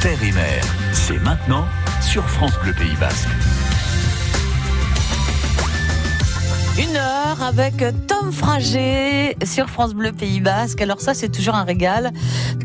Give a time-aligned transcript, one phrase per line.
[0.00, 0.62] Terre et Mer.
[0.92, 1.66] C'est maintenant
[2.00, 3.28] sur France Bleu Pays Basque.
[6.78, 10.80] Une heure avec Tom Frager sur France Bleu Pays Basque.
[10.80, 12.12] Alors ça, c'est toujours un régal.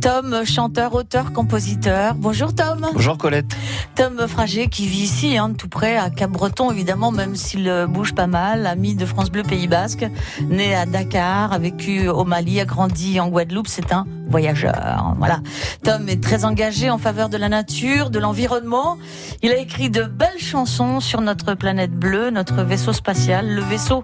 [0.02, 2.16] Tom, chanteur, auteur, compositeur.
[2.16, 2.88] Bonjour Tom.
[2.94, 3.54] Bonjour Colette.
[3.96, 8.28] Tom Frager qui vit ici, hein, tout près, à Cap-Breton évidemment, même s'il bouge pas
[8.28, 8.66] mal.
[8.66, 10.06] Ami de France Bleu Pays Basque,
[10.48, 13.68] né à Dakar, a vécu au Mali, a grandi en Guadeloupe.
[13.68, 15.14] C'est un voyageur.
[15.18, 15.40] Voilà.
[15.84, 18.98] Tom est très engagé en faveur de la nature, de l'environnement.
[19.42, 24.04] Il a écrit de belles chansons sur notre planète bleue, notre vaisseau spatial, le vaisseau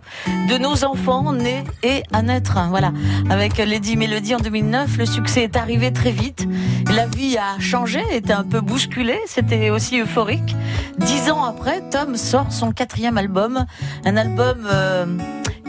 [0.49, 2.59] de nos enfants nés et à naître.
[2.69, 2.91] Voilà.
[3.29, 6.47] Avec Lady Melody en 2009, le succès est arrivé très vite.
[6.95, 10.55] La vie a changé, était un peu bousculée, c'était aussi euphorique.
[10.97, 13.65] Dix ans après, Tom sort son quatrième album,
[14.05, 15.05] un album euh,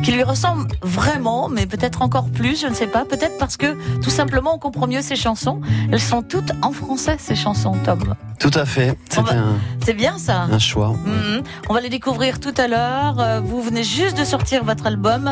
[0.02, 3.05] qui lui ressemble vraiment, mais peut-être encore plus, je ne sais pas.
[3.05, 5.60] Peut-être parce que tout simplement on comprend mieux ses chansons.
[5.91, 8.15] Elles sont toutes en français, ces chansons, Tom.
[8.43, 8.98] Tout à fait.
[9.84, 10.48] C'est bien ça.
[10.51, 10.88] Un choix.
[10.88, 11.43] Mhm.
[11.68, 13.21] On va les découvrir tout à l'heure.
[13.21, 15.30] Euh, vous venez juste de sortir votre album.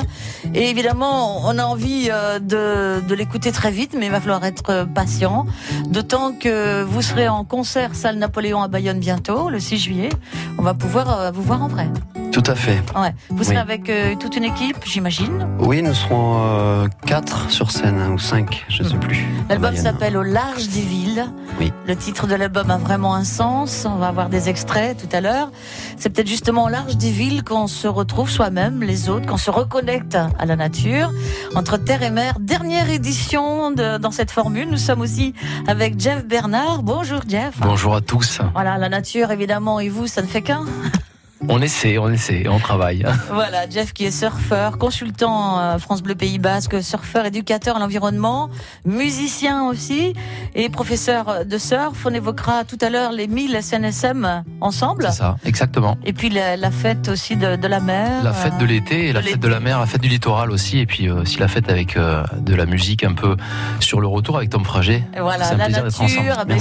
[0.54, 4.44] Et évidemment, on a envie euh, de, de l'écouter très vite, mais il va falloir
[4.44, 5.46] être patient.
[5.88, 10.10] D'autant que vous serez en concert salle Napoléon à Bayonne bientôt, le 6 juillet.
[10.58, 11.88] On va pouvoir euh, vous voir en vrai.
[12.30, 12.80] Tout à fait.
[12.94, 13.12] Ouais.
[13.30, 18.18] Vous serez avec toute une équipe, j'imagine Oui, nous serons quatre sur scène, hein, ou
[18.18, 19.26] cinq, je ne sais plus.
[19.48, 21.26] L'album s'appelle Au large des villes.
[21.58, 21.72] Oui.
[21.86, 23.86] Le titre de l'album a vraiment un sens.
[23.88, 25.50] On va avoir des extraits tout à l'heure.
[25.96, 29.50] C'est peut-être justement au large des villes qu'on se retrouve soi-même, les autres, qu'on se
[29.50, 31.10] reconnecte à la nature.
[31.54, 34.68] Entre terre et mer, dernière édition de, dans cette formule.
[34.68, 35.34] Nous sommes aussi
[35.66, 36.82] avec Jeff Bernard.
[36.82, 37.54] Bonjour Jeff.
[37.60, 38.40] Bonjour à tous.
[38.54, 40.64] Voilà, la nature évidemment et vous, ça ne fait qu'un.
[41.48, 43.04] On essaie, on essaie, on travaille.
[43.32, 48.50] Voilà, Jeff qui est surfeur, consultant euh, France Bleu Pays Basque, surfeur, éducateur à l'environnement,
[48.84, 50.12] musicien aussi
[50.54, 52.04] et professeur de surf.
[52.04, 55.06] On évoquera tout à l'heure les 1000 SNSM ensemble.
[55.10, 55.96] C'est ça, exactement.
[56.04, 58.22] Et puis la, fête aussi de, la mer.
[58.22, 60.78] La fête de l'été et la fête de la mer, la fête du littoral aussi.
[60.78, 63.36] Et puis euh, aussi la fête avec euh, de la musique un peu
[63.80, 65.04] sur le retour avec Tom Frager.
[65.16, 66.58] Et voilà, la nature, ben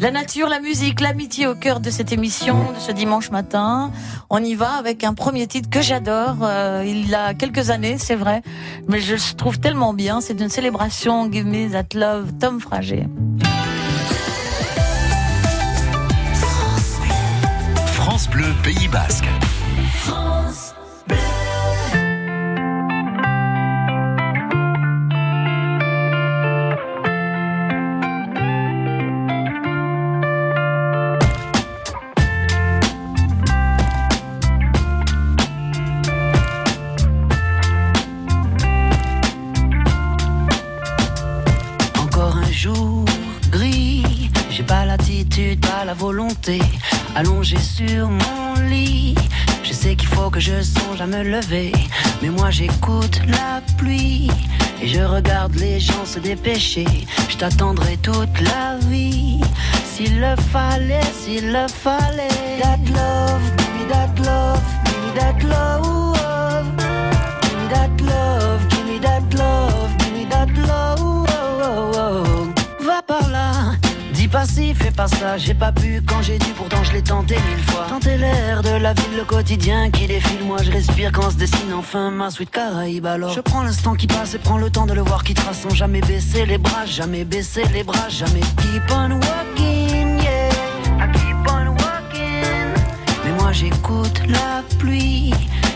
[0.00, 3.92] la nature, la musique, l'amitié au cœur de cette émission de ce dimanche matin.
[4.30, 6.36] On y va avec un premier titre que j'adore.
[6.42, 8.42] Euh, il a quelques années, c'est vrai,
[8.88, 10.20] mais je le trouve tellement bien.
[10.20, 11.30] C'est une célébration.
[11.30, 13.06] Give me that love, Tom Frager.
[17.86, 19.26] France Bleu, Pays Basque.
[47.22, 49.14] Allongé sur mon lit.
[49.62, 51.72] Je sais qu'il faut que je songe à me lever,
[52.20, 54.28] mais moi j'écoute la pluie
[54.82, 56.86] et je regarde les gens se dépêcher.
[57.28, 59.40] Je t'attendrai toute la vie,
[59.84, 62.58] s'il le fallait, s'il le fallait.
[62.60, 64.62] That love, me that love,
[65.02, 66.01] me that love,
[74.92, 77.86] pas j'ai pas pu quand j'ai dû, pourtant je l'ai tenté mille fois.
[77.88, 81.72] Tenter l'air de la ville, le quotidien qui défile, moi je respire quand se dessine
[81.76, 83.32] enfin ma suite Caraïbe alors.
[83.32, 85.74] Je prends l'instant qui passe et prends le temps de le voir qui trace sans
[85.74, 90.50] jamais baisser les bras, jamais baisser les bras, jamais keep on walking, yeah,
[90.98, 92.74] I keep on walking.
[93.24, 95.32] Mais moi j'écoute la pluie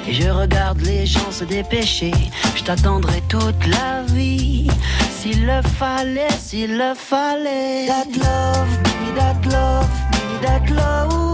[0.08, 2.12] et je regarde les gens se dépêcher.
[2.54, 4.68] Je t'attendrai toute la vie.
[5.10, 7.86] S'il le fallait, s'il le fallait.
[7.86, 8.68] That love,
[9.00, 11.25] me that love, me that love.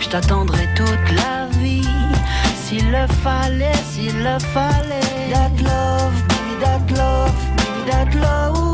[0.00, 1.88] Je t'attendrai toute la vie.
[2.54, 5.00] S'il le fallait, s'il le fallait.
[5.32, 6.12] That love,
[6.44, 8.69] me that love, me that love.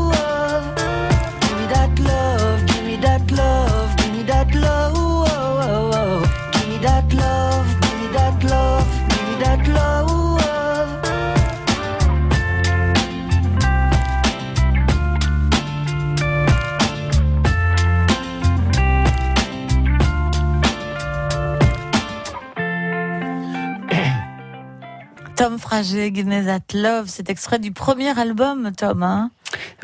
[25.37, 29.03] Tom Frager, Give Me That Love, c'est extrait du premier album, Tom.
[29.03, 29.29] Hein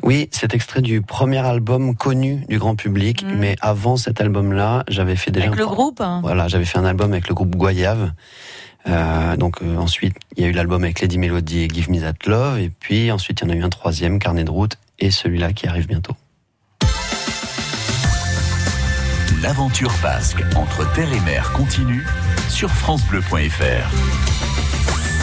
[0.02, 3.36] oui, c'est extrait du premier album connu du grand public, Mm.
[3.38, 6.02] mais avant cet album-là, j'avais fait déjà Avec un- le groupe.
[6.02, 6.22] hein.
[6.24, 8.12] Voilà, j'avais fait un album avec le groupe Goyave.
[8.88, 12.00] Euh, donc euh, ensuite, il y a eu l'album avec Lady Melody et Give Me
[12.02, 14.78] That Love, et puis ensuite il y en a eu un troisième, Carnet de route,
[15.00, 16.16] et celui-là qui arrive bientôt.
[19.42, 22.06] L'aventure basque entre terre et mer continue
[22.50, 24.33] sur francebleu.fr.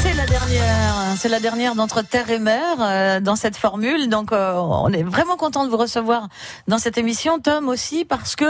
[0.02, 4.08] C'est la dernière, c'est la dernière d'entre terre et mer euh, dans cette formule.
[4.08, 6.28] Donc, euh, on est vraiment content de vous recevoir
[6.68, 8.44] dans cette émission, Tom aussi, parce que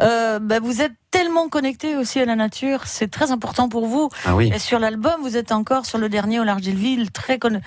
[0.00, 2.82] euh, bah, vous êtes tellement connecté aussi à la nature.
[2.86, 4.10] C'est très important pour vous.
[4.26, 7.10] Ah oui, Et sur l'album, vous êtes encore sur le dernier au large des villes,
[7.10, 7.60] très con-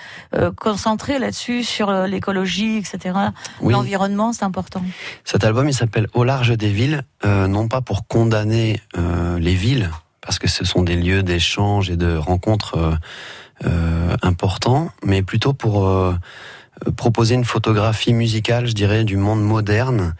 [0.57, 3.17] concentré là-dessus sur l'écologie, etc.
[3.61, 3.73] oui.
[3.73, 4.81] L'environnement, c'est important.
[5.25, 8.79] Cet album, il s'appelle Au large des villes, non pas pour condamner
[9.39, 9.89] les villes,
[10.25, 12.95] parce que ce sont des lieux d'échange et de rencontres euh,
[13.65, 16.13] euh, importants, mais plutôt pour euh,
[16.95, 20.15] proposer une photographie musicale, je dirais, du monde moderne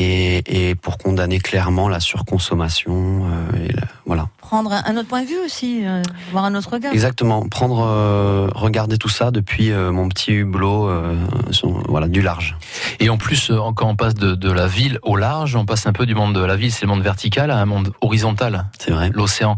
[0.00, 3.26] et, et pour condamner clairement la surconsommation.
[3.26, 4.28] euh, et la- voilà.
[4.40, 6.92] Prendre un, autre point de vue aussi, euh, voir un autre regard.
[6.92, 7.46] Exactement.
[7.48, 11.16] Prendre, euh, regarder tout ça depuis euh, mon petit hublot, euh,
[11.50, 12.56] sur- voilà, du large.
[13.00, 15.86] Et en plus, euh, quand on passe de, de la ville au large, on passe
[15.86, 18.66] un peu du monde de la ville, c'est le monde vertical, à un monde horizontal,
[18.78, 19.10] C'est vrai.
[19.12, 19.56] l'océan,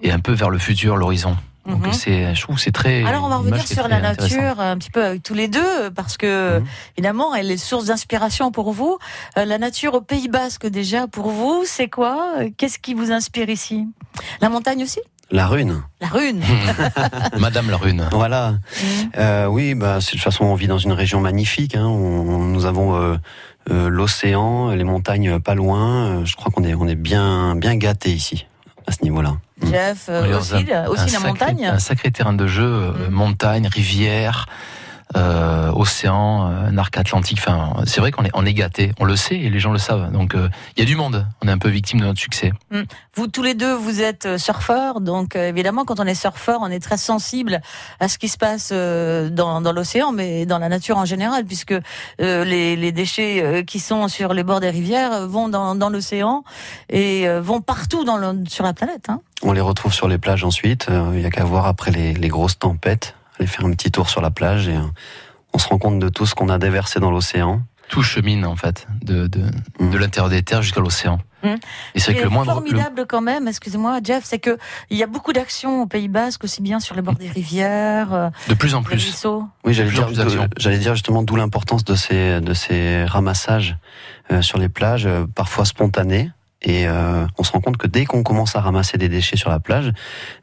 [0.00, 1.36] et un peu vers le futur, l'horizon.
[1.68, 1.92] Donc Mhm.
[1.92, 3.04] c'est, je trouve que c'est très.
[3.04, 5.90] Alors on va revenir sur très la nature un petit peu avec tous les deux
[5.94, 6.66] parce que Mhm.
[6.96, 8.98] évidemment elle est source d'inspiration pour vous.
[9.36, 12.34] Euh, la nature au Pays Basque déjà pour vous c'est quoi?
[12.56, 13.86] Qu'est-ce qui vous inspire ici?
[14.40, 15.00] La montagne aussi?
[15.30, 15.82] La rune.
[16.00, 16.40] La rune
[17.38, 18.08] Madame la Rune.
[18.12, 18.52] Voilà.
[18.52, 19.10] Mhm.
[19.18, 21.76] Euh, oui, bah, c'est- de toute façon, on vit dans une région magnifique.
[21.76, 21.86] Hein.
[21.86, 23.16] On- nous avons euh,
[23.70, 26.06] euh, l'océan, les montagnes euh, pas loin.
[26.20, 28.46] Euh, Je crois qu'on est, on est bien, bien gâté ici
[28.86, 29.36] à ce niveau-là.
[29.62, 29.66] Mm.
[29.70, 32.92] Jeff euh, aussi, la- aussi un la sacré- montagne Un sacré terrain de jeu, euh,
[33.08, 33.10] Mhm.
[33.10, 34.46] montagne, rivière,
[35.16, 37.38] euh, océan, euh, arc atlantique.
[37.40, 39.78] Enfin, c'est vrai qu'on est, on est gâté, on le sait et les gens le
[39.78, 40.12] savent.
[40.12, 41.26] Donc euh, il y a du monde.
[41.42, 42.52] On est un peu victime de notre succès.
[43.14, 46.58] Vous tous les deux, vous êtes euh, surfeurs, donc euh, évidemment, quand on est surfeur,
[46.62, 47.60] on est très sensible
[48.00, 51.44] à ce qui se passe euh, dans, dans l'océan, mais dans la nature en général,
[51.44, 55.48] puisque euh, les, les déchets euh, qui sont sur les bords des rivières euh, vont
[55.48, 56.44] dans, dans l'océan
[56.90, 59.06] et euh, vont partout dans le- sur la planète.
[59.08, 59.20] Hein.
[59.42, 60.86] On les retrouve sur les plages ensuite.
[60.90, 63.90] Euh, Il y a qu'à voir après les, les grosses tempêtes, aller faire un petit
[63.90, 64.80] tour sur la plage et euh,
[65.54, 67.62] on se rend compte de tout ce qu'on a déversé dans l'océan.
[67.88, 69.40] Tout chemine en fait, de, de,
[69.80, 71.20] de l'intérieur des terres jusqu'à l'océan.
[71.42, 71.54] Mhm.
[71.94, 72.60] Et c'est Ce vrai qui que le est moindre.
[72.60, 74.58] le- formidable quand même, excusez-moi, Jeff, c'est que
[74.90, 78.12] il y a beaucoup d'actions au Pays Basque, aussi bien sur les bords des rivières,
[78.12, 78.94] euh, de plus en les plus.
[79.04, 79.44] ruisseaux.
[79.64, 83.76] Oui, j'allais dire, justement d'où l'importance de ces, de ces ramassages
[84.32, 86.30] euh, sur les plages, euh, parfois spontanés.
[86.62, 89.48] Et euh, on se rend compte que dès qu'on commence à ramasser des déchets sur
[89.48, 89.92] la plage,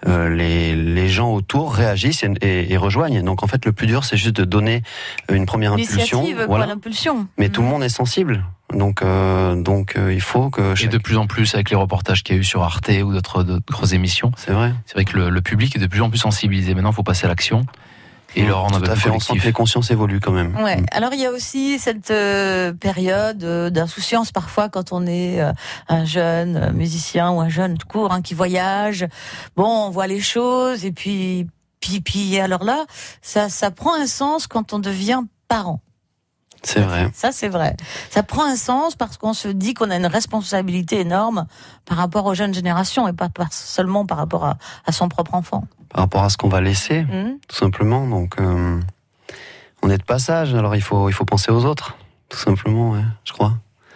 [0.08, 3.22] euh, les, les gens autour réagissent et, et- et rejoignent.
[3.22, 4.82] Donc en fait, le plus dur, c'est juste de donner
[5.30, 6.26] une première impulsion.
[6.48, 6.68] Voilà.
[6.68, 7.28] l'impulsion.
[7.38, 7.74] Mais tout le Mhm.
[7.74, 8.46] monde est sensible.
[8.74, 10.72] Donc, euh, donc euh, il faut que.
[10.72, 12.90] Et chaque- de plus en plus avec les reportages qu'il y a eu sur Arte
[13.04, 14.74] ou d'autres d'autres émissions, C'est vrai.
[14.86, 16.74] c'est vrai que le, le public est de plus en plus sensibilisé.
[16.74, 17.66] Maintenant, il faut passer à l'action
[18.36, 19.10] et Mmh, leur rendre un Tout peu à plus fait.
[19.10, 19.46] On sent que collectif.
[19.46, 20.56] les consciences évoluent quand même.
[20.58, 20.78] Ouais.
[20.82, 20.86] Mm.
[20.92, 25.52] Alors il y a aussi cette euh, période euh, d'insouciance parfois quand on est euh,
[25.88, 29.08] un jeune euh, musicien ou un jeune tout court hein, qui voyage.
[29.56, 31.48] Bon, on voit les choses et puis
[31.80, 32.86] puis puis alors là,
[33.22, 35.80] ça ça prend un sens quand on devient parent.
[36.66, 37.10] C'est vrai.
[37.14, 37.78] Ça c'est vrai.
[38.10, 41.46] Ça prend un sens parce qu'on se dit qu'on a une responsabilité énorme
[41.86, 45.66] par rapport aux jeunes générations et pas seulement par rapport à, à son propre enfant.
[45.90, 48.08] Par rapport à ce qu'on va laisser, Hmm tout simplement.
[48.08, 48.80] Donc, euh,
[49.82, 50.54] on est de passage.
[50.56, 51.96] Alors, il faut, il faut penser aux autres,
[52.30, 52.92] tout simplement.
[52.92, 53.54] Ouais, je crois.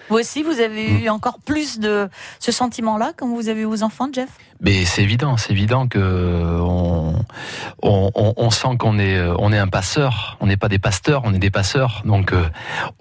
[0.10, 1.04] Vous aussi, vous avez Mm.
[1.04, 4.30] eu encore plus de ce sentiment-là quand vous avez eu vos enfants, Jeff?
[4.62, 7.14] Mais c'est évident, c'est évident que on,
[7.82, 10.38] on, on- on sent qu'on est, on est un passeur.
[10.42, 12.02] On n'est pas des pasteurs, on est des passeurs.
[12.04, 12.44] Donc, euh,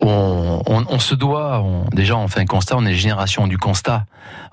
[0.00, 1.60] on, on, on se doit.
[1.62, 2.76] On, déjà, on fait un constat.
[2.76, 4.04] On est génération du constat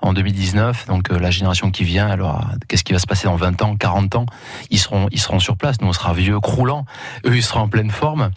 [0.02, 0.86] en 2019.
[0.88, 2.08] Donc, euh, la génération qui vient.
[2.08, 4.26] Alors, qu'est-ce qui va se passer dans 20 ans, 40 ans?
[4.70, 5.80] Ils seront, ils seront sur place.
[5.80, 6.86] Nous, on sera vieux, croulant.
[7.24, 8.30] Eux, ils seront en pleine forme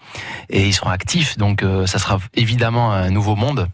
[0.50, 1.38] et ils seront actifs.
[1.40, 3.68] Donc, euh, ça sera évidemment un nouveau monde.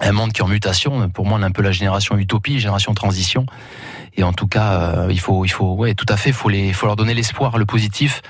[0.00, 1.08] Un monde qui est en mutation.
[1.10, 3.46] Pour moi, on est un peu la génération utopie, génération transition.
[4.16, 6.72] Et en tout cas, euh, il faut, il faut, ouais, tout à fait, faut les,
[6.72, 8.22] faut leur donner l'espoir, le positif,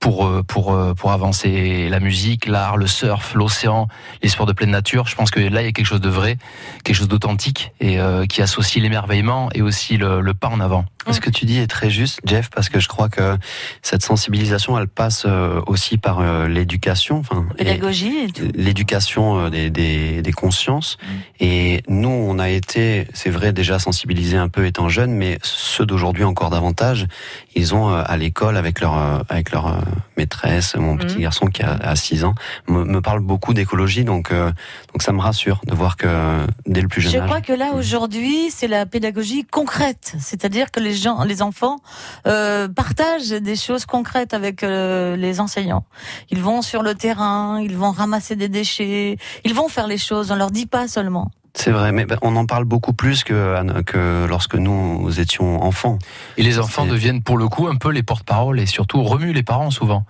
[0.00, 3.88] pour euh, pour euh, pour avancer la musique, l'art, le surf, l'océan,
[4.22, 5.06] les sports de pleine nature.
[5.06, 6.38] Je pense que là il y a quelque chose de vrai,
[6.84, 10.84] quelque chose d'authentique et euh, qui associe l'émerveillement et aussi le, le, pas en avant.
[11.10, 13.38] Ce que tu dis est très juste, Jeff, parce que je crois que
[13.80, 15.26] cette sensibilisation, elle passe
[15.66, 20.98] aussi par l'éducation, enfin pédagogie, l'éducation des, des, des, consciences.
[21.00, 21.06] Mm.
[21.40, 25.86] Et nous, on a été, c'est vrai, déjà sensibilisés un peu étant jeunes, mais ceux
[25.86, 27.06] d'aujourd'hui encore davantage.
[27.54, 29.80] Ils ont à l'école avec leur avec leur
[30.16, 31.22] maîtresse, mon petit mhm.
[31.22, 32.34] garçon qui a, 6 ans,
[32.68, 34.50] me, parle beaucoup d'écologie, donc euh,
[34.92, 37.26] donc ça me rassure de voir que dès le plus jeune Je âge.
[37.26, 41.78] crois que là aujourd'hui, c'est la pédagogie concrète, c'est-à-dire que les gens, les enfants
[42.26, 45.84] euh, partagent des choses concrètes avec euh, les enseignants.
[46.30, 50.30] Ils vont sur le terrain, ils vont ramasser des déchets, ils vont faire les choses.
[50.30, 51.30] On leur dit pas seulement.
[51.58, 55.98] C'est vrai, mais ben, on en parle beaucoup plus que, que lorsque nous étions enfants.
[56.36, 59.42] Et les enfants deviennent pour le coup un peu les porte-parole et surtout remuent les
[59.42, 60.04] parents souvent.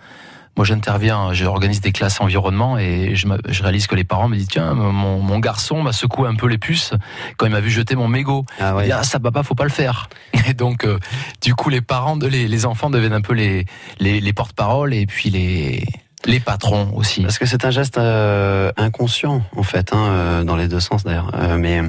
[0.58, 4.48] Moi, j'interviens, j'organise des classes environnement et je, je, réalise que les parents me disent
[4.48, 6.92] tiens, mon, mon garçon m'a secoué un peu les puces
[7.38, 8.44] quand il m'a vu jeter mon mégot.
[8.60, 8.90] Ah, ouais.
[8.90, 10.10] ah ça papa, faut pas le faire.
[10.48, 10.98] Et donc, euh,
[11.40, 13.64] du coup, les parents, les, les enfants deviennent un peu les,
[14.00, 15.82] les, les porte-parole et puis les
[16.26, 17.22] les patrons aussi.
[17.22, 21.04] Parce que c'est un geste euh, inconscient, en fait, hein, euh, dans les deux sens
[21.04, 21.30] d'ailleurs.
[21.34, 21.82] Euh, mais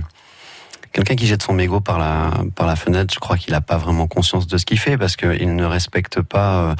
[0.92, 3.78] quelqu'un qui jette son mégot par la, par la fenêtre, je crois qu'il n'a pas
[3.78, 6.76] vraiment conscience de ce qu'il fait, parce qu'il ne respecte pas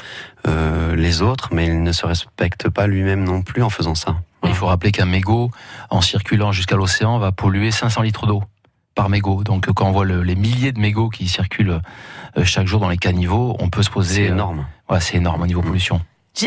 [0.96, 4.16] les autres, mais il ne se respecte pas lui-même non plus en faisant ça.
[4.44, 5.50] Il faut rappeler qu'un mégot,
[5.90, 8.42] en circulant jusqu'à l'océan, va polluer 500 litres d'eau
[8.94, 9.44] par mégot.
[9.44, 11.80] Donc quand on voit les milliers de mégots qui circulent
[12.42, 14.26] chaque jour dans les caniveaux, on peut se poser...
[14.26, 14.66] C'est énorme.
[14.88, 16.00] Ouais, c'est énorme au niveau pollution.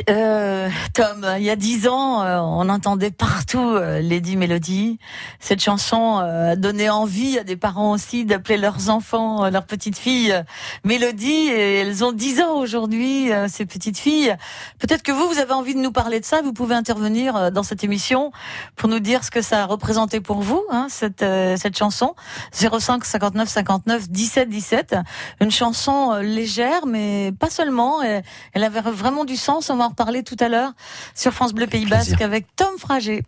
[0.09, 4.97] Euh, Tom, il y a dix ans, euh, on entendait partout euh, Lady Melody.
[5.39, 10.41] Cette chanson a donné envie à des parents aussi d'appeler leurs enfants, leurs petites filles
[10.83, 11.49] Mélodie.
[11.49, 14.35] Et elles ont dix ans aujourd'hui, ces petites filles.
[14.79, 16.41] Peut-être que vous, vous avez envie de nous parler de ça.
[16.41, 18.31] Vous pouvez intervenir dans cette émission
[18.75, 21.25] pour nous dire ce que ça a représenté pour vous, hein, cette,
[21.57, 22.15] cette chanson.
[22.53, 24.95] 05 59 59 17 17.
[25.41, 28.01] Une chanson légère, mais pas seulement.
[28.01, 30.71] Elle avait vraiment du sens on va en reparler tout à l'heure
[31.15, 33.23] sur France Bleu Pays Basque avec Tom Frager.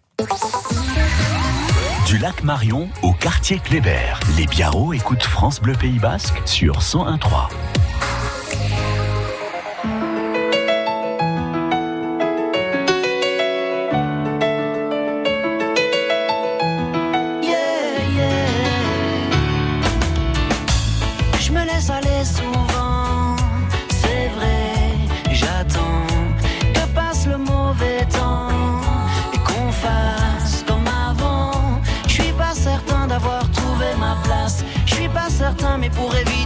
[2.05, 7.49] Du lac Marion au quartier Kléber, les Biarros écoutent France Bleu Pays Basque sur 101.3.
[35.79, 36.44] mais pour éviter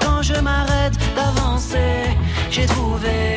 [0.00, 2.16] quand je m'arrête d'avancer.
[2.50, 3.36] J'ai trouvé,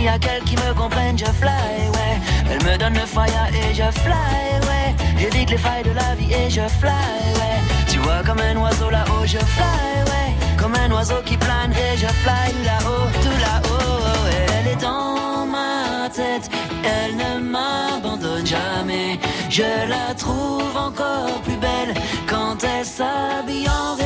[0.00, 0.06] ouais.
[0.06, 1.50] Unie à qu'elle qui me comprenne, je fly,
[1.92, 2.20] ouais.
[2.50, 4.94] Elle me donne le fire et je fly, ouais.
[5.18, 7.60] J'évite les failles de la vie et je fly, ouais.
[7.88, 10.34] Tu vois comme un oiseau là-haut, je fly, ouais.
[10.58, 14.26] Comme un oiseau qui plane et je fly là-haut, tout là-haut.
[14.58, 16.50] Elle est dans ma tête,
[16.84, 19.18] elle ne m'abandonne jamais.
[19.48, 21.94] Je la trouve encore plus belle
[22.28, 23.99] quand elle s'habille en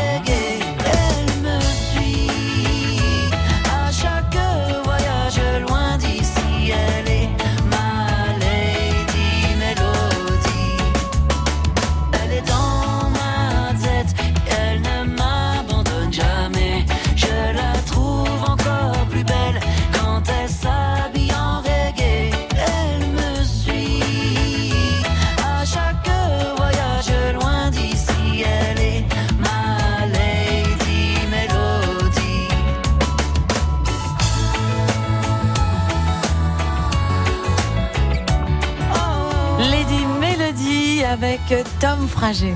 [41.22, 42.54] euh, Tom Frager.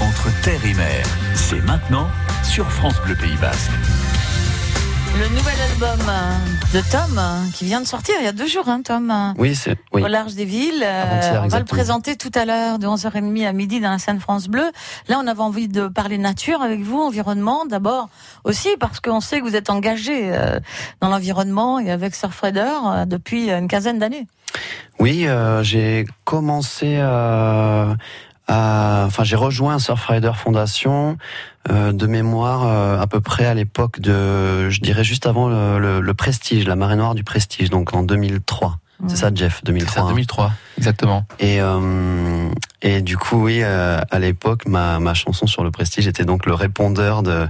[0.00, 1.04] Entre terre et mer,
[1.34, 2.08] c'est maintenant
[2.42, 3.70] sur France Bleu Pays Basque.
[5.18, 8.46] Le nouvel album euh, de Tom euh, qui vient de sortir il y a deux
[8.46, 9.34] jours, hein, Tom.
[9.38, 10.02] Oui, c'est oui.
[10.02, 10.82] Au large des villes.
[10.84, 14.18] Euh, on va le présenter tout à l'heure de 11h30 à midi dans la scène
[14.18, 14.64] France Bleu.
[15.08, 18.08] Là, on avait envie de parler nature avec vous, environnement d'abord
[18.44, 20.58] aussi parce qu'on sait que vous êtes engagé euh,
[21.00, 24.26] dans l'environnement et avec Surfrider euh, depuis une quinzaine d'années.
[25.00, 27.96] Oui, euh, j'ai commencé à,
[28.48, 31.16] à- enfin j'ai rejoint Surfrider Fondation
[31.70, 35.78] euh, de mémoire euh, à peu près à l'époque de, je dirais juste avant le,
[35.78, 38.78] le- le Prestige, la marée noire du Prestige, donc en 2003.
[39.08, 40.02] C'est ça, Jeff, C'est 2003.
[40.04, 41.26] en 2003, exactement.
[41.40, 42.48] Et euh,
[42.80, 46.46] et du coup, oui, euh, à l'époque, ma, ma chanson sur le Prestige était donc
[46.46, 47.46] le répondeur de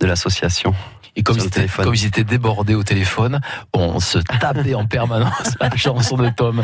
[0.00, 0.74] de l'association.
[1.16, 1.84] Et comme ils, étaient, téléphone.
[1.84, 3.40] comme ils étaient débordés au téléphone,
[3.74, 6.62] on se tapait en permanence la chanson de Tom.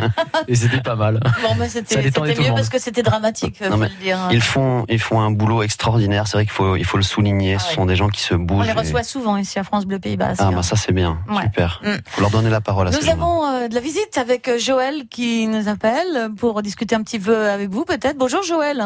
[0.49, 1.21] Et c'était pas mal.
[1.43, 4.19] Bon, mais Ça c'était mieux parce que c'était dramatique, Non, faut mais le dire.
[4.31, 6.27] Ils font ils font un boulot extraordinaire.
[6.27, 7.55] C'est vrai qu'il faut il faut le souligner.
[7.57, 7.75] Ah Ce ouais.
[7.75, 8.67] sont des gens qui se On bougent.
[8.67, 10.41] les et- reçoit souvent ici à France Bleu Pays Basque.
[10.45, 11.43] Ah bah ça c'est bien, Ouais.
[11.45, 11.81] super.
[11.85, 11.89] Mm.
[12.07, 15.07] Faut leur donner la parole à Nous avons euh, de la visite avec euh, Joël
[15.11, 18.17] qui nous appelle pour discuter un petit peu avec vous peut-être.
[18.19, 18.83] Bonjour Joël.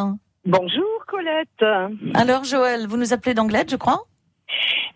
[0.46, 2.14] Bonjour Colette.
[2.14, 4.04] Alors Joël, vous nous appelez d'Anglette je crois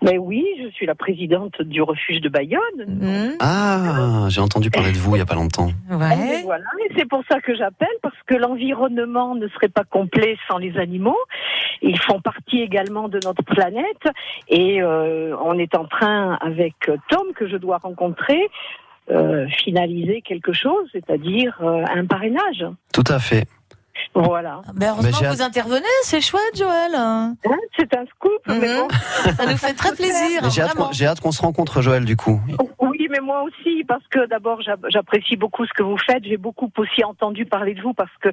[0.02, 2.60] Mais oui, je suis la présidente du refuge de Bayonne.
[2.86, 3.36] Mhm.
[3.40, 5.68] Ah, j'ai entendu parler de vous il y a pas longtemps.
[5.90, 6.42] Et Ouais.
[6.44, 10.58] voilà, et c'est pour ça que j'appelle parce que l'environnement ne serait pas complet sans
[10.58, 11.18] les animaux.
[11.82, 14.04] Ils font partie également de notre planète
[14.48, 16.74] et euh, on est en train avec
[17.08, 18.48] Tom que je dois rencontrer
[19.10, 22.64] euh, finaliser quelque chose, c'est-à-dire euh, un parrainage.
[22.94, 23.46] Tout à fait.
[24.14, 24.62] Voilà.
[24.74, 26.92] Ben heureusement que vous intervenez, c'est chouette Joël.
[27.78, 28.76] C'est un scoop, mais Mhm.
[28.76, 28.88] bon.
[29.36, 30.42] Ça nous fait très plaisir.
[30.50, 32.40] J'ai hâte, qu'on- j'ai hâte qu'on se rencontre Joël du coup.
[32.80, 36.24] Oui, mais moi aussi, parce que d'abord, j'app- j'apprécie beaucoup ce que vous faites.
[36.24, 38.28] J'ai beaucoup aussi entendu parler de vous parce que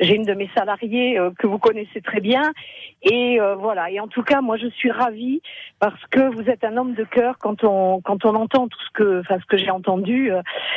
[0.00, 2.52] j'ai une de mes salariées euh, que vous connaissez très bien.
[3.02, 3.90] Et euh, voilà.
[3.90, 5.42] Et en tout cas, moi, je suis ravie
[5.80, 7.38] parce que vous êtes un homme de cœur.
[7.38, 10.32] Quand on quand on entend tout ce que, enfin, ce que j'ai entendu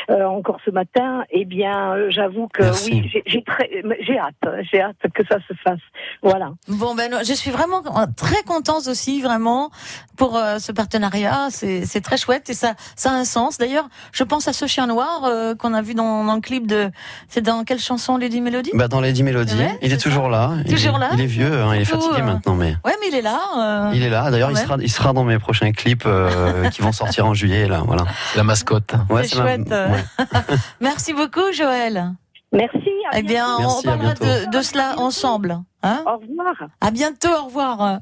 [0.10, 2.91] euh, encore ce matin, eh bien, j'avoue que Merci.
[2.91, 3.69] oui, j'ai- j'ai très,
[4.02, 4.27] j'ai hâte,
[4.72, 5.80] j'ai hâte que ça se fasse.
[6.22, 6.52] Voilà.
[6.68, 7.82] Bon ben je suis vraiment
[8.16, 9.70] très contente aussi vraiment
[10.16, 11.48] pour euh, ce partenariat.
[11.52, 13.58] C'est très chouette et ça ça a un sens.
[13.58, 16.68] D'ailleurs, je pense à ce chien noir euh, qu'on a vu dans, dans le clip
[16.68, 16.90] de.
[17.30, 18.72] C'est dans quelle chanson Lady Melody?
[18.74, 20.52] Bah dans Lady Melody, Ouais, il est toujours là.
[20.66, 22.94] Il Toujours est- là Il est vieux, hein, il est fatigué euh, maintenant, mais Ouais,
[23.02, 23.40] mais il est là.
[23.58, 24.30] euh, il est là.
[24.32, 27.68] D'ailleurs, il sera il sera dans mes prochains clips euh, qui vont sortir en juillet
[27.68, 27.84] là.
[27.86, 28.04] Voilà.
[28.36, 28.94] La mascotte.
[29.10, 30.04] Ouais, C'est chouette, ouais.
[30.82, 32.13] Merci beaucoup, Joël.
[32.54, 32.90] Merci.
[33.12, 33.74] à Eh bien, bientôt.
[33.80, 35.60] on parlera de, de cela ensemble.
[35.84, 36.70] Hein Au revoir.
[36.82, 38.00] à bientôt, au revoir.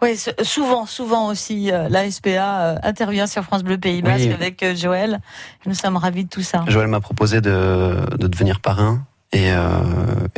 [0.00, 2.28] Oui, souvent, souvent aussi, euh, la SPA
[2.60, 4.32] euh, intervient sur France Bleu Pays Basque Oui.
[4.32, 5.20] avec euh, Joël.
[5.66, 6.64] Nous sommes ravis de tout ça.
[6.68, 9.68] Joël m'a proposé de, de devenir parrain et, euh,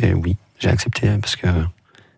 [0.02, 1.46] et oui, j'ai accepté parce que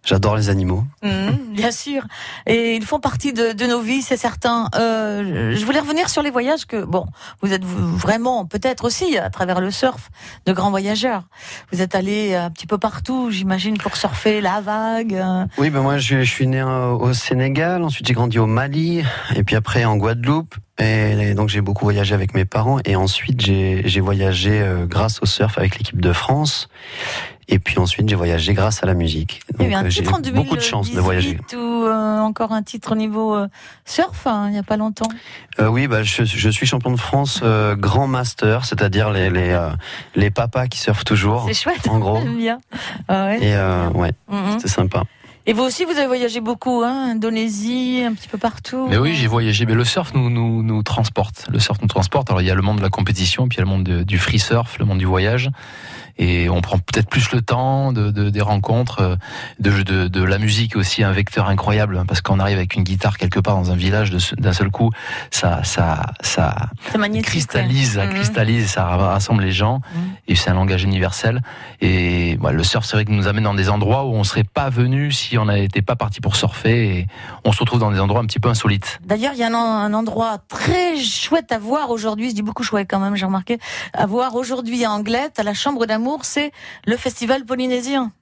[0.06, 0.84] j'adore les animaux.
[1.02, 2.02] Mhm, bien sûr.
[2.46, 4.70] Et ils font partie de, de nos vies, c'est certain.
[4.76, 7.04] Euh, je voulais revenir sur les voyages que, bon,
[7.42, 10.08] vous êtes vraiment, peut-être aussi, à travers le surf,
[10.46, 11.24] de grands voyageurs.
[11.72, 15.14] Vous êtes allés un petit peu partout, j'imagine, pour surfer la vague.
[15.14, 15.44] euh.
[15.58, 19.02] Oui, ben moi je, je suis né euh, au Sénégal, ensuite j'ai grandi au Mali,
[19.34, 20.54] et puis après en Guadeloupe.
[20.78, 25.56] Et donc j'ai beaucoup voyagé avec mes parents, et ensuite j'ai voyagé grâce au surf
[25.58, 26.68] avec l'équipe de France.
[27.48, 29.40] Et puis ensuite j'ai voyagé grâce à la musique.
[29.54, 31.34] Il y a eu Donc, un j'ai titre en beaucoup de chance de voyager.
[31.34, 33.46] 2018 ou euh, encore un titre au niveau euh,
[33.84, 35.06] surf, hein, il n'y a pas longtemps?
[35.60, 39.56] Euh, oui, bah, je, je suis champion de France euh, grand master, c'est-à-dire les les,
[40.16, 41.44] les papas qui surfent toujours.
[41.46, 41.86] C'est chouette.
[41.88, 42.20] En gros.
[42.36, 42.58] Bien.
[43.08, 43.38] Ah ouais.
[43.42, 44.52] Et ouais, Mhm.
[44.58, 45.04] c'était sympa.
[45.48, 48.88] Et vous aussi, vous avez voyagé beaucoup, hein, Indonésie, un petit peu partout.
[48.88, 49.64] Mais oui, j'ai voyagé.
[49.64, 51.46] Mais le surf nous, nous, nous transporte.
[51.50, 52.28] Le surf nous transporte.
[52.30, 53.84] Alors il y a le monde de la compétition, puis il y a le monde
[53.84, 55.50] de- du free surf, le monde du voyage.
[56.18, 59.16] Et on prend peut-être plus le temps de, de- des rencontres, euh,
[59.60, 62.84] de, de, de la musique aussi, un vecteur incroyable, hein, parce qu'on arrive avec une
[62.84, 64.90] guitare quelque part dans un village d'un seul coup,
[65.30, 66.70] ça, ça, ça
[67.22, 68.14] cristallise, ça Mhm.
[68.14, 70.00] cristallise, ça rassemble les gens, Mhm.
[70.28, 71.42] et c'est un langage universel.
[71.82, 74.44] Et voilà, le surf, c'est vrai qu'il nous amène dans des endroits où on serait
[74.44, 77.06] pas venu si on n'était pas parti pour surfer, et
[77.44, 78.98] on se retrouve dans des endroits un petit peu insolites.
[79.04, 82.30] D'ailleurs, il y a un, un endroit très chouette à voir aujourd'hui.
[82.30, 83.58] Je dis beaucoup chouette quand même, j'ai remarqué.
[83.92, 86.52] À voir aujourd'hui à Anglette, à la Chambre d'amour, c'est
[86.86, 88.12] le festival polynésien.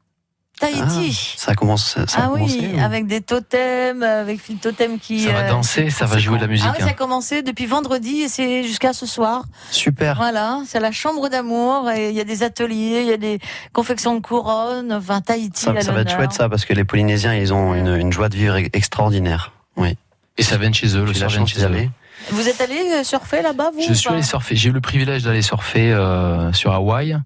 [0.60, 1.34] Tahiti.
[1.36, 2.00] Ça a commencé.
[2.06, 5.20] Ça a Ah, oui, commencé, ou- avec des totems, avec Phil Totem qui.
[5.24, 6.66] Ça va euh, danser, ça va jouer de la musique.
[6.68, 6.94] Ah oui, ça a hein.
[6.96, 9.44] commencé depuis vendredi et c'est jusqu'à ce soir.
[9.70, 10.16] Super.
[10.16, 13.38] Voilà, c'est la chambre d'amour et il y a des ateliers, il y a des
[13.72, 17.34] confections de couronnes, enfin Tahiti Ça, ça va être chouette ça parce que les Polynésiens
[17.34, 19.52] ils ont une, une joie de vivre e- extraordinaire.
[19.76, 19.96] Oui.
[20.38, 21.64] Et ça vient de chez eux, le vient chez eux.
[21.66, 21.90] aller.
[22.30, 24.56] Vous êtes allé euh, surfer là-bas, vous Je suis allé surfer.
[24.56, 27.18] J'ai eu le privilège d'aller surfer euh, sur Hawaï.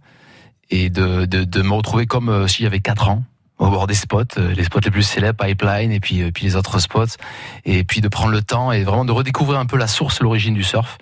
[0.71, 3.23] Et de, de, de me retrouver comme euh, si j'avais 4 ans
[3.59, 6.45] au bord des spots, euh, les spots les plus célèbres, Pipeline et puis, euh, puis
[6.45, 7.17] les autres spots,
[7.65, 10.55] et puis de prendre le temps et vraiment de redécouvrir un peu la source, l'origine
[10.55, 10.99] du surf.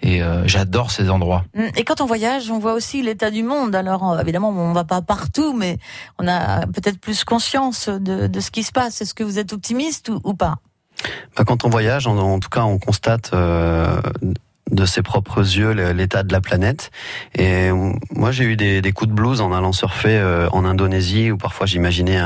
[0.00, 1.44] Et euh, j'adore ces endroits.
[1.54, 1.64] Mm.
[1.76, 3.74] Et quand on voyage, on voit aussi l'état du monde.
[3.74, 5.78] Alors évidemment, on va pas partout, mais
[6.20, 9.00] on a peut-être plus conscience de, de ce qui se passe.
[9.00, 10.58] Est-ce que vous êtes optimiste ou, ou pas?
[11.36, 14.00] Bah, quand on voyage, en, en tout cas, on constate euh,
[14.70, 16.90] de ses propres yeux l'état de la planète.
[17.34, 17.70] Et
[18.14, 21.36] moi, j'ai eu des, des coups de blues en allant surfer euh, en Indonésie, où
[21.36, 22.20] parfois j'imaginais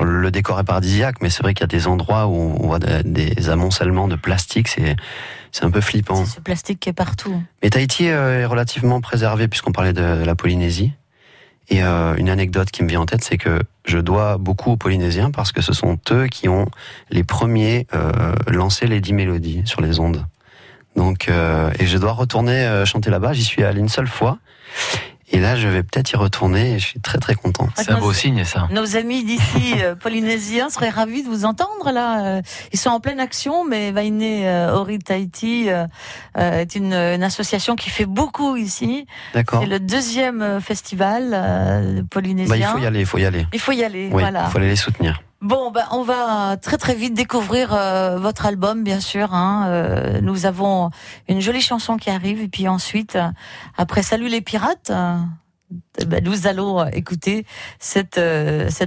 [0.00, 2.78] le décor est paradisiaque, mais c'est vrai qu'il y a des endroits où on voit
[2.78, 4.68] des, des amoncellements de plastique.
[4.68, 4.96] C'est
[5.52, 6.26] c'est un peu flippant.
[6.26, 7.42] C'est ce plastique qui est partout.
[7.62, 10.92] Mais Tahiti euh, est relativement préservé puisqu'on parlait de la Polynésie.
[11.70, 14.76] Et euh, une anecdote qui me vient en tête, c'est que je dois beaucoup aux
[14.76, 16.66] Polynésiens parce que ce sont eux qui ont
[17.10, 17.86] les premiers
[18.48, 20.26] lancé les dix mélodies sur les ondes.
[20.96, 23.32] Donc, euh, et je dois retourner euh, chanter là-bas.
[23.32, 24.38] J'y suis allé une seule fois.
[25.32, 27.68] Et là, je vais peut-être y retourner et je suis très très content.
[27.74, 28.68] C'est un beau signe, ça.
[28.70, 32.40] Nos amis d'ici euh, polynésiens seraient ravis de vous entendre là.
[32.72, 35.68] Ils sont en pleine action, mais Vainé euh, Ori Tahiti
[36.36, 39.06] est une, une association qui fait beaucoup ici.
[39.34, 39.60] D'accord.
[39.62, 42.48] C'est le deuxième festival euh, polynésien.
[42.48, 43.46] Bah, il faut y aller, il faut y aller.
[43.52, 44.44] Il faut y aller, Oui, voilà.
[44.46, 45.22] il faut aller les soutenir.
[45.42, 49.34] Bon, ben, on va très très vite découvrir euh, votre album, bien sûr.
[49.34, 49.66] Hein.
[49.68, 50.90] Euh, nous avons
[51.28, 53.28] une jolie chanson qui arrive, et puis ensuite, euh,
[53.76, 57.44] après Salut les pirates, ben, nous allons écouter
[57.78, 58.18] cet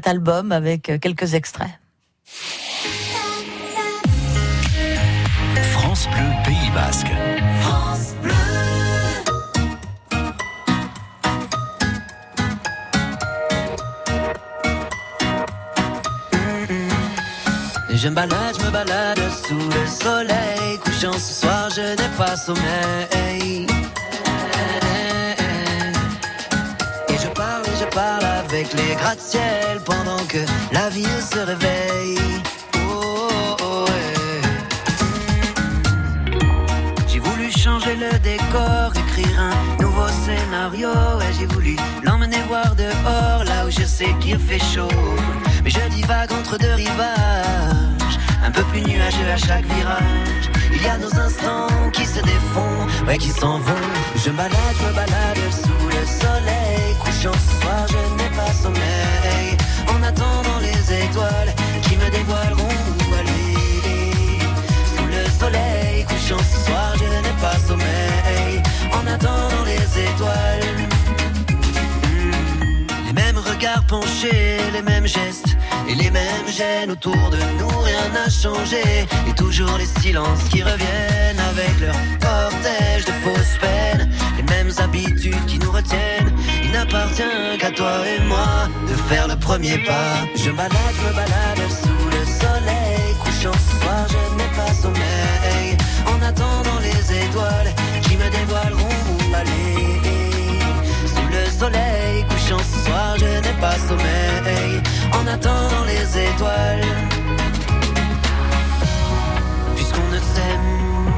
[0.05, 1.69] album avec quelques extraits.
[5.71, 7.28] France Bleu Pays Basque.
[18.01, 22.37] Je me balade, je me balade sous le soleil couchant ce soir, je n'ai pas
[22.37, 23.67] sommeil.
[27.09, 30.37] Et je parle et je parle avec les gratte-ciel pendant que
[30.71, 32.19] la vie se réveille.
[32.89, 33.27] Oh,
[33.63, 33.85] oh.
[37.07, 38.93] J'ai voulu changer le décor,
[40.49, 40.89] scénario.
[41.21, 44.89] Et j'ai voulu l'emmener voir dehors, là où je sais qu'il fait chaud.
[45.63, 50.49] Mais je divague entre deux rivages, un peu plus nuageux à chaque virage.
[50.71, 53.87] Il y a nos instants qui se défont, ouais, qui s'en vont.
[54.15, 56.95] Je balade, je me balade sous le soleil.
[56.99, 59.57] Couchant ce soir, je n'ai pas sommeil.
[59.87, 63.57] En attendant les étoiles qui me dévoileront où aller.
[64.95, 68.48] Sous le soleil, couchant ce soir, je n'ai pas sommeil.
[68.99, 70.75] En attendant les étoiles.
[72.03, 72.87] Hmm.
[73.07, 75.55] Les mêmes regards penchés, les mêmes gestes
[75.87, 78.83] et les mêmes gènes autour de nous, rien n'a changé.
[79.27, 85.45] Et toujours les silences qui reviennent avec leur cortège de fausses peines, les mêmes habitudes
[85.47, 86.31] qui nous retiennent.
[86.63, 90.27] Il n'appartient qu'à toi et moi de faire le premier pas.
[90.35, 92.88] Je balade, je me balade sous le soleil,
[93.39, 95.77] couchant ce soir, je n'ai pas sommeil.
[96.07, 100.01] En attendant les étoiles qui me dévoileront où aller.
[101.05, 104.81] Sous le soleil couchant ce soir, je n'ai pas sommeil.
[105.13, 106.85] En attendant les étoiles.
[109.75, 111.13] Puisqu'on ne s'aime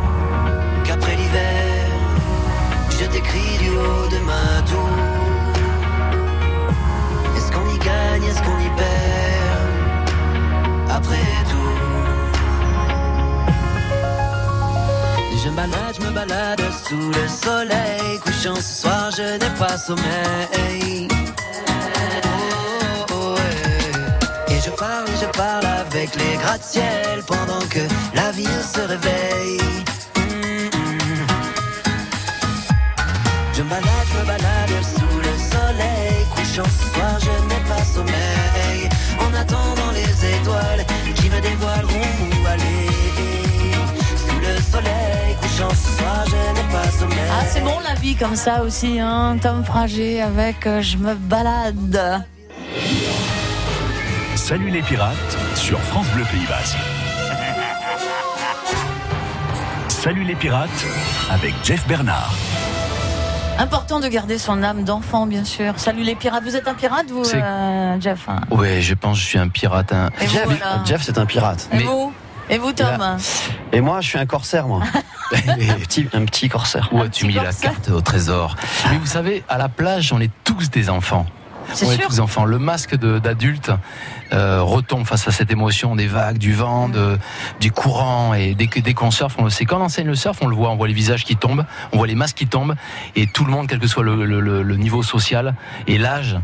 [0.84, 1.88] qu'après l'hiver,
[2.99, 4.89] je t'écris du haut de ma tour.
[7.36, 8.91] Est-ce qu'on y gagne, est-ce qu'on y perd?
[10.91, 11.31] Après
[15.43, 19.77] je me balade, je me balade sous le soleil couchant ce soir, je n'ai pas
[19.77, 21.08] sommeil.
[22.25, 24.54] Oh, oh, ouais.
[24.54, 27.80] Et je parle, je parle avec les gratte-ciel pendant que
[28.13, 29.60] la ville se réveille.
[33.54, 37.84] Je me balade, je me balade sous le soleil couchant ce soir, je n'ai pas
[37.84, 38.89] sommeil.
[39.19, 42.12] En attendant les étoiles qui me dévoileront
[42.43, 43.31] où aller.
[44.62, 47.17] Sous le soleil couchant ce soir, je n'ai pas sommeil.
[47.32, 49.38] Ah, c'est bon la vie comme ça aussi, hein.
[49.41, 52.26] Tom Frager avec euh, Je me balade.
[54.36, 55.15] Salut les pirates
[55.56, 56.78] sur France Bleu Pays Basque.
[59.88, 60.69] Salut les pirates
[61.32, 62.34] avec Jeff Bernard.
[63.60, 65.74] Important de garder son âme d'enfant, bien sûr.
[65.78, 66.43] Salut les pirates.
[66.43, 68.41] Vous êtes un pirate, vous, euh, Jeff hein?
[68.50, 69.93] Ouais, je pense que je suis un pirate.
[69.93, 70.10] hein.
[70.21, 70.82] Jeff, voilà.
[70.86, 71.69] Jeff c'est un pirate.
[71.71, 72.12] Et mais- vous?
[72.52, 73.18] Et vous, Tom Là-
[73.72, 74.82] Et moi, je suis un corsaire, moi.
[75.34, 75.40] un,
[75.80, 76.90] petit, un petit corsaire.
[76.92, 78.56] Où as-tu mis la carte au trésor
[78.92, 81.26] Mais vous savez, à la plage, on est tous des enfants.
[81.74, 82.08] C'est on est sûr.
[82.10, 82.44] tous enfants.
[82.44, 83.72] Le masque d'adulte
[84.34, 87.18] euh, retombe face à cette émotion des vagues, du vent, de,
[87.62, 88.34] du courant.
[88.34, 89.64] Et dès que dès qu'on surfe, on le sait.
[89.64, 90.72] Quand on enseigne le surf, on le voit.
[90.72, 92.76] On voit les visages qui tombent, on voit les masques qui tombent,
[93.16, 95.56] et tout le monde, quel que soit le, le- le- le niveau social
[95.88, 96.38] et l'âge,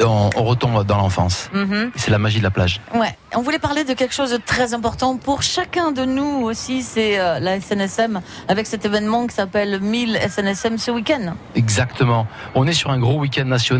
[0.00, 1.50] on, on retombe dans l'enfance.
[1.52, 1.90] Mhm.
[1.96, 2.80] C'est la magie de la plage.
[2.94, 6.82] Ouais, on voulait parler de quelque chose de très important pour chacun de nous aussi,
[6.82, 11.34] c'est euh, la SNSM avec cet événement qui s'appelle 1000 SNSM ce week-end.
[11.54, 12.26] Exactement.
[12.54, 13.76] On est sur un gros week-end national.